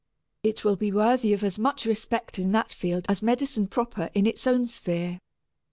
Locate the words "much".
1.59-1.85